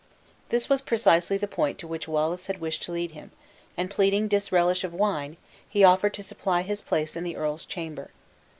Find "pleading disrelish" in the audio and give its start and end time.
3.91-4.83